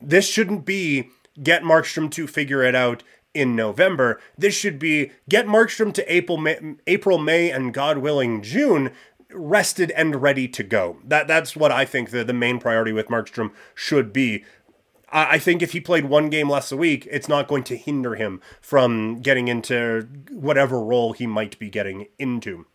[0.00, 1.10] this shouldn't be
[1.42, 3.02] get Markstrom to figure it out
[3.34, 4.20] in November.
[4.38, 8.92] This should be get Markstrom to April, May, April, May, and God willing June
[9.32, 10.98] rested and ready to go.
[11.04, 14.44] That that's what I think the, the main priority with Markstrom should be.
[15.10, 17.76] I, I think if he played one game less a week, it's not going to
[17.76, 22.66] hinder him from getting into whatever role he might be getting into.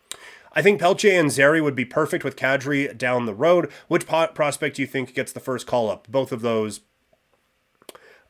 [0.54, 3.72] I think Pelletier and Zary would be perfect with Kadri down the road.
[3.88, 6.08] Which po- prospect do you think gets the first call up?
[6.10, 6.82] Both of those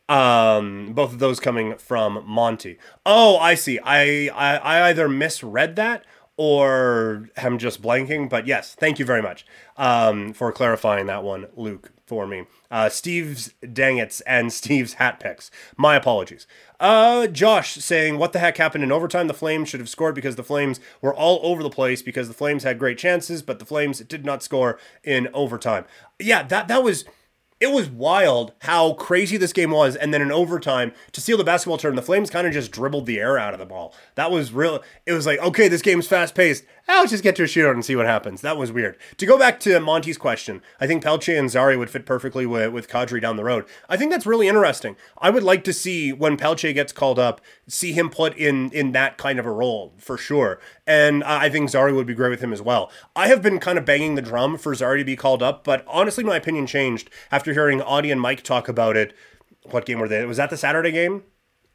[0.07, 2.77] um, both of those coming from Monty.
[3.05, 3.79] Oh, I see.
[3.79, 6.05] I, I I either misread that
[6.37, 8.29] or I'm just blanking.
[8.29, 9.45] But yes, thank you very much
[9.77, 12.45] um, for clarifying that one, Luke, for me.
[12.69, 15.51] Uh, Steve's dangets and Steve's hat picks.
[15.77, 16.47] My apologies.
[16.79, 19.27] Uh, Josh saying, What the heck happened in overtime?
[19.27, 22.33] The Flames should have scored because the Flames were all over the place because the
[22.33, 25.85] Flames had great chances, but the Flames did not score in overtime.
[26.19, 27.05] Yeah, that, that was
[27.61, 29.95] it was wild how crazy this game was.
[29.95, 33.05] And then in overtime, to seal the basketball term, the Flames kind of just dribbled
[33.05, 33.93] the air out of the ball.
[34.15, 34.83] That was real.
[35.05, 36.65] It was like, okay, this game's fast paced.
[36.87, 38.41] I'll just get to a shootout and see what happens.
[38.41, 38.97] That was weird.
[39.17, 42.73] To go back to Monty's question, I think Pelletier and Zary would fit perfectly with,
[42.73, 43.65] with Kadri down the road.
[43.87, 44.97] I think that's really interesting.
[45.19, 48.91] I would like to see when Pelletier gets called up, see him put in in
[48.91, 50.59] that kind of a role for sure.
[50.91, 52.91] And I think Zary would be great with him as well.
[53.15, 55.85] I have been kind of banging the drum for Zary to be called up, but
[55.87, 59.13] honestly, my opinion changed after hearing Audie and Mike talk about it.
[59.69, 60.25] What game were they?
[60.25, 61.23] Was that the Saturday game?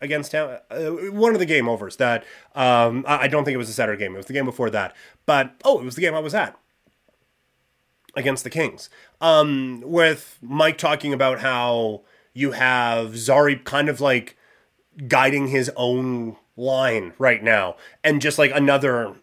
[0.03, 0.59] against him.
[0.71, 2.23] Uh, one of the game overs that
[2.55, 4.13] um, I don't think it was the Saturday game.
[4.13, 4.95] It was the game before that.
[5.25, 6.55] But oh, it was the game I was at
[8.15, 8.91] against the Kings.
[9.23, 12.03] Um, with Mike talking about how
[12.35, 14.37] you have Zary kind of like
[15.09, 19.17] guiding his own line right now, and just like another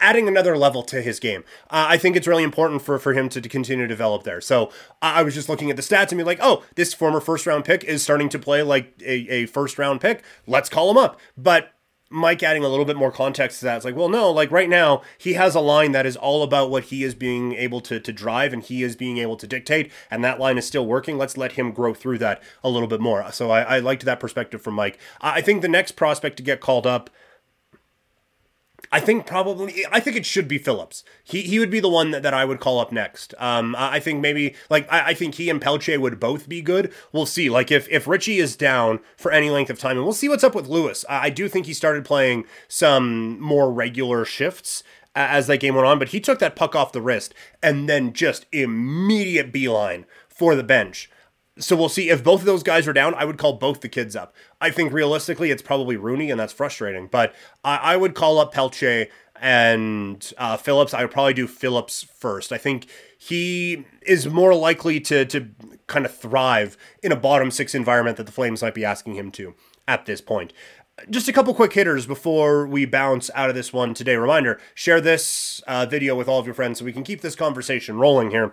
[0.00, 1.44] adding another level to his game.
[1.64, 4.40] Uh, I think it's really important for, for him to, to continue to develop there.
[4.40, 4.72] So
[5.02, 7.64] I was just looking at the stats and be like, oh, this former first round
[7.64, 10.22] pick is starting to play like a, a first round pick.
[10.46, 11.20] Let's call him up.
[11.36, 11.72] But
[12.10, 13.76] Mike adding a little bit more context to that.
[13.76, 16.70] It's like, well, no, like right now, he has a line that is all about
[16.70, 19.92] what he is being able to, to drive and he is being able to dictate,
[20.10, 21.18] and that line is still working.
[21.18, 23.30] Let's let him grow through that a little bit more.
[23.32, 24.98] So I, I liked that perspective from Mike.
[25.20, 27.10] I think the next prospect to get called up
[28.90, 31.04] I think probably I think it should be Phillips.
[31.22, 33.34] He he would be the one that, that I would call up next.
[33.38, 36.92] Um, I think maybe like I, I think he and Pelche would both be good.
[37.12, 37.50] We'll see.
[37.50, 40.44] Like if if Ritchie is down for any length of time, and we'll see what's
[40.44, 41.04] up with Lewis.
[41.08, 44.82] I, I do think he started playing some more regular shifts
[45.14, 48.12] as that game went on, but he took that puck off the wrist and then
[48.12, 51.10] just immediate beeline for the bench.
[51.58, 53.14] So we'll see if both of those guys are down.
[53.14, 54.34] I would call both the kids up.
[54.60, 57.08] I think realistically, it's probably Rooney, and that's frustrating.
[57.08, 59.08] But I, I would call up Pelche
[59.40, 60.94] and uh, Phillips.
[60.94, 62.52] I would probably do Phillips first.
[62.52, 62.86] I think
[63.18, 65.48] he is more likely to to
[65.86, 69.30] kind of thrive in a bottom six environment that the Flames might be asking him
[69.32, 69.54] to
[69.86, 70.52] at this point.
[71.08, 74.16] Just a couple quick hitters before we bounce out of this one today.
[74.16, 77.36] Reminder share this uh, video with all of your friends so we can keep this
[77.36, 78.52] conversation rolling here.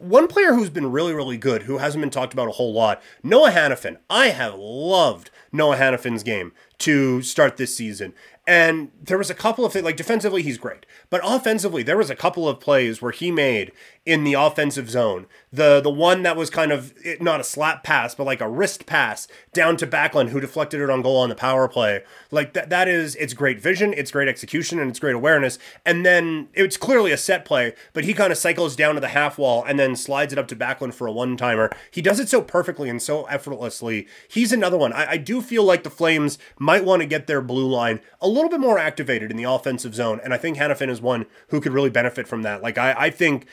[0.00, 3.02] One player who's been really, really good, who hasn't been talked about a whole lot,
[3.22, 3.98] Noah Hanifin.
[4.08, 8.14] I have loved Noah Hanifin's game to start this season.
[8.50, 10.84] And there was a couple of things, like defensively, he's great.
[11.08, 13.70] But offensively, there was a couple of plays where he made
[14.04, 15.26] in the offensive zone.
[15.52, 18.86] The the one that was kind of not a slap pass, but like a wrist
[18.86, 22.02] pass down to Backlund, who deflected it on goal on the power play.
[22.32, 25.60] Like that that is it's great vision, it's great execution, and it's great awareness.
[25.86, 29.08] And then it's clearly a set play, but he kind of cycles down to the
[29.08, 31.70] half wall and then slides it up to Backlund for a one timer.
[31.92, 34.08] He does it so perfectly and so effortlessly.
[34.28, 34.92] He's another one.
[34.92, 38.28] I, I do feel like the Flames might want to get their blue line a
[38.28, 41.60] little bit more activated in the offensive zone, and I think Hanifin is one who
[41.60, 42.62] could really benefit from that.
[42.62, 43.46] Like I, I think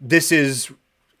[0.00, 0.70] this is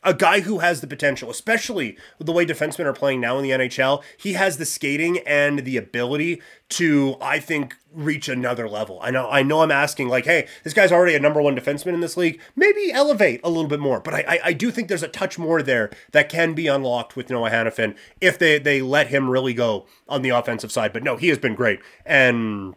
[0.04, 3.50] a guy who has the potential, especially the way defensemen are playing now in the
[3.50, 4.02] NHL.
[4.16, 9.00] He has the skating and the ability to, I think, reach another level.
[9.02, 11.94] I know, I know, I'm asking like, hey, this guy's already a number one defenseman
[11.94, 12.40] in this league.
[12.54, 15.38] Maybe elevate a little bit more, but I, I, I do think there's a touch
[15.38, 19.54] more there that can be unlocked with Noah Hanifin if they they let him really
[19.54, 20.92] go on the offensive side.
[20.92, 22.74] But no, he has been great and.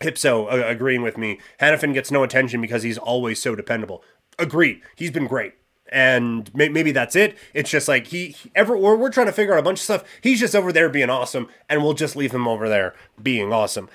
[0.00, 1.40] Hipso uh, agreeing with me.
[1.60, 4.02] Hanifin gets no attention because he's always so dependable.
[4.38, 4.80] Agreed.
[4.96, 5.54] He's been great.
[5.90, 7.36] And may- maybe that's it.
[7.54, 9.84] It's just like he, he ever we're, we're trying to figure out a bunch of
[9.84, 10.04] stuff.
[10.20, 13.88] He's just over there being awesome, and we'll just leave him over there being awesome.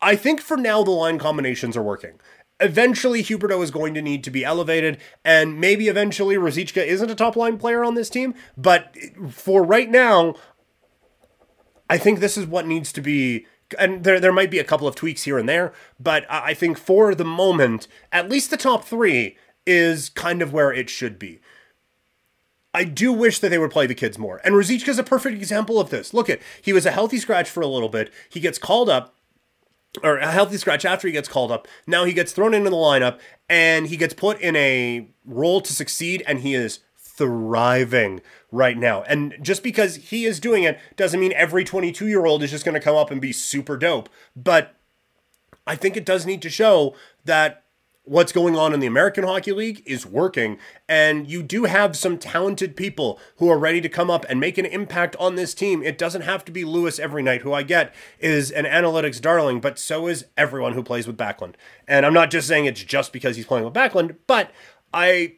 [0.00, 2.20] I think for now the line combinations are working.
[2.60, 7.14] Eventually, Huberdeau is going to need to be elevated, and maybe eventually Ruzicka isn't a
[7.14, 8.34] top line player on this team.
[8.56, 8.96] But
[9.30, 10.34] for right now,
[11.88, 13.46] I think this is what needs to be
[13.78, 16.78] and there there might be a couple of tweaks here and there, but I think
[16.78, 21.40] for the moment, at least the top three is kind of where it should be.
[22.74, 24.40] I do wish that they would play the kids more.
[24.44, 26.14] And Ruzicka is a perfect example of this.
[26.14, 28.12] Look at he was a healthy scratch for a little bit.
[28.28, 29.16] He gets called up,
[30.02, 31.66] or a healthy scratch after he gets called up.
[31.86, 35.72] Now he gets thrown into the lineup and he gets put in a role to
[35.72, 36.80] succeed, and he is
[37.18, 39.02] thriving right now.
[39.02, 42.64] And just because he is doing it doesn't mean every 22 year old is just
[42.64, 44.08] going to come up and be super dope.
[44.34, 44.74] But
[45.66, 47.64] I think it does need to show that
[48.04, 50.56] what's going on in the American Hockey League is working,
[50.88, 54.56] and you do have some talented people who are ready to come up and make
[54.56, 55.82] an impact on this team.
[55.82, 59.60] It doesn't have to be Lewis every night, who I get is an analytics darling,
[59.60, 61.54] but so is everyone who plays with Backlund.
[61.86, 64.50] And I'm not just saying it's just because he's playing with Backlund, but
[64.94, 65.36] I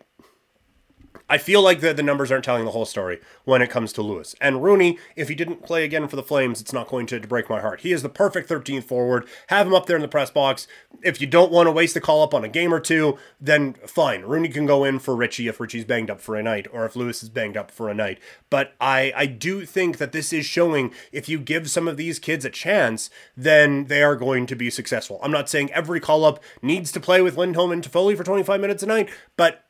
[1.30, 4.02] I feel like the, the numbers aren't telling the whole story when it comes to
[4.02, 4.34] Lewis.
[4.40, 7.28] And Rooney, if he didn't play again for the Flames, it's not going to, to
[7.28, 7.82] break my heart.
[7.82, 9.28] He is the perfect 13th forward.
[9.46, 10.66] Have him up there in the press box.
[11.04, 13.74] If you don't want to waste the call up on a game or two, then
[13.86, 14.22] fine.
[14.22, 16.96] Rooney can go in for Ritchie if Ritchie's banged up for a night or if
[16.96, 18.18] Lewis is banged up for a night.
[18.50, 22.18] But I, I do think that this is showing if you give some of these
[22.18, 25.20] kids a chance, then they are going to be successful.
[25.22, 28.60] I'm not saying every call up needs to play with Lindholm and Toffoli for 25
[28.60, 29.64] minutes a night, but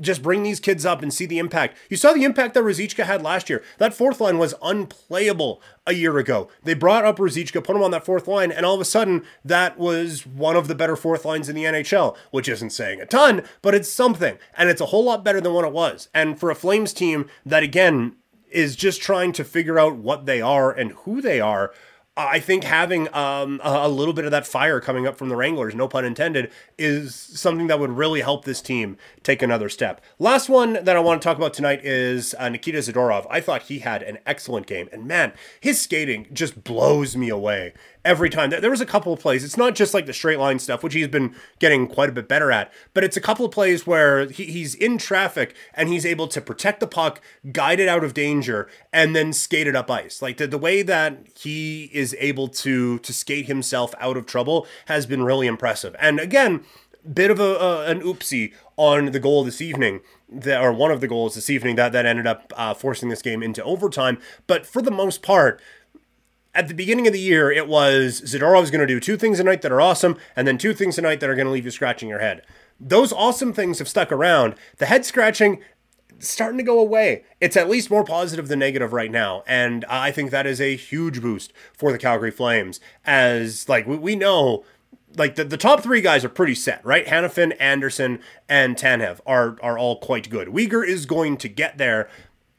[0.00, 1.76] just bring these kids up and see the impact.
[1.88, 3.62] You saw the impact that Ruzicka had last year.
[3.78, 6.48] That fourth line was unplayable a year ago.
[6.62, 9.24] They brought up Ruzicka, put him on that fourth line, and all of a sudden,
[9.44, 13.06] that was one of the better fourth lines in the NHL, which isn't saying a
[13.06, 14.38] ton, but it's something.
[14.56, 16.08] And it's a whole lot better than what it was.
[16.14, 18.16] And for a Flames team that, again,
[18.50, 21.72] is just trying to figure out what they are and who they are,
[22.16, 25.74] I think having um, a little bit of that fire coming up from the Wranglers,
[25.74, 30.00] no pun intended, is something that would really help this team take another step.
[30.20, 33.26] Last one that I want to talk about tonight is uh, Nikita Zadorov.
[33.28, 37.72] I thought he had an excellent game, and man, his skating just blows me away
[38.04, 38.50] every time.
[38.50, 39.44] There was a couple of plays.
[39.44, 42.28] It's not just like the straight line stuff, which he's been getting quite a bit
[42.28, 46.04] better at, but it's a couple of plays where he, he's in traffic and he's
[46.04, 47.20] able to protect the puck,
[47.52, 50.20] guide it out of danger, and then skate it up ice.
[50.20, 54.66] Like the, the way that he is able to to skate himself out of trouble
[54.86, 55.96] has been really impressive.
[55.98, 56.64] And again,
[57.12, 61.08] bit of a, an oopsie on the goal this evening that, or one of the
[61.08, 64.18] goals this evening that that ended up uh, forcing this game into overtime.
[64.46, 65.60] But for the most part,
[66.54, 69.44] at the beginning of the year, it was Zadorov's going to do two things a
[69.44, 71.64] night that are awesome, and then two things a night that are going to leave
[71.64, 72.42] you scratching your head.
[72.80, 74.54] Those awesome things have stuck around.
[74.78, 75.60] The head scratching
[76.20, 77.24] starting to go away.
[77.40, 80.76] It's at least more positive than negative right now, and I think that is a
[80.76, 82.80] huge boost for the Calgary Flames.
[83.04, 84.64] As like we, we know,
[85.16, 87.06] like the, the top three guys are pretty set, right?
[87.06, 90.48] Hanifin, Andersson, and Tanev are are all quite good.
[90.48, 92.08] Weegar is going to get there,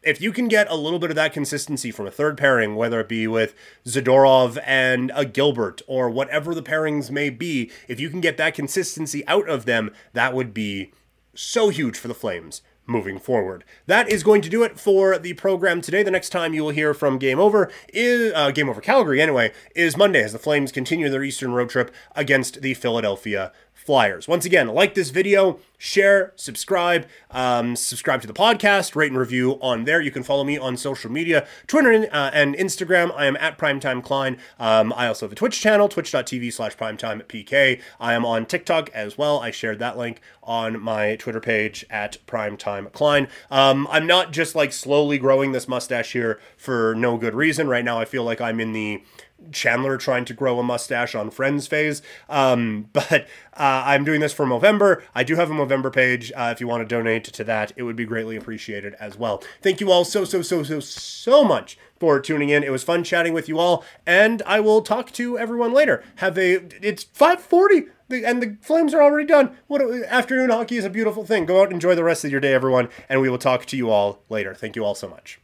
[0.06, 3.00] if you can get a little bit of that consistency from a third pairing, whether
[3.00, 8.10] it be with Zadorov and a Gilbert or whatever the pairings may be, if you
[8.10, 10.92] can get that consistency out of them, that would be
[11.34, 13.64] so huge for the Flames moving forward.
[13.88, 16.04] That is going to do it for the program today.
[16.04, 19.52] The next time you will hear from Game Over is uh, Game Over Calgary anyway
[19.76, 24.28] is Monday as the Flames continue their Eastern road trip against the Philadelphia Flyers.
[24.28, 29.60] Once again, like this video, share, subscribe, um, subscribe to the podcast, rate and review
[29.62, 30.02] on there.
[30.02, 33.14] You can follow me on social media, Twitter and, uh, and Instagram.
[33.16, 34.38] I am at Primetime Klein.
[34.58, 37.82] Um, I also have a Twitch channel, twitch.tv slash primetimepk.
[38.00, 39.40] I am on TikTok as well.
[39.40, 43.28] I shared that link on my Twitter page at Primetime Klein.
[43.52, 47.68] Um, I'm not just like slowly growing this mustache here for no good reason.
[47.68, 49.04] Right now, I feel like I'm in the
[49.52, 52.02] Chandler trying to grow a mustache on Friends phase.
[52.30, 55.04] Um, but uh, I'm doing this for November.
[55.14, 56.32] I do have a November page.
[56.36, 59.44] Uh, if you want to donate to that, it would be greatly appreciated as well.
[59.62, 62.64] Thank you all so, so, so, so, so much for tuning in.
[62.64, 66.04] It was fun chatting with you all, and I will talk to everyone later.
[66.16, 69.58] Have a, it's 540 and the Flames are already done.
[69.68, 71.46] What afternoon hockey is a beautiful thing.
[71.46, 73.78] Go out and enjoy the rest of your day, everyone, and we will talk to
[73.78, 74.54] you all later.
[74.54, 75.40] Thank you all so much.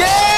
[0.00, 0.37] Over!